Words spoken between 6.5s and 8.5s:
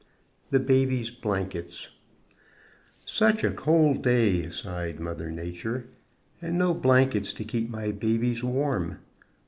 no blankets to keep my babies